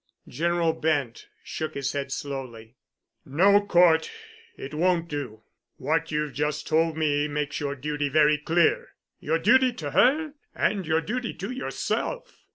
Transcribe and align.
General 0.27 0.73
Bent 0.73 1.27
shook 1.43 1.75
his 1.75 1.91
head 1.91 2.11
slowly. 2.11 2.73
"No, 3.23 3.61
Cort. 3.63 4.09
It 4.57 4.73
won't 4.73 5.07
do. 5.07 5.43
What 5.75 6.09
you've 6.11 6.33
just 6.33 6.65
told 6.65 6.97
me 6.97 7.27
makes 7.27 7.59
your 7.59 7.75
duty 7.75 8.09
very 8.09 8.39
clear—your 8.39 9.37
duty 9.37 9.71
to 9.73 9.91
her 9.91 10.33
and 10.55 10.87
your 10.87 11.01
duty 11.01 11.35
to 11.35 11.51
yourself. 11.51 12.41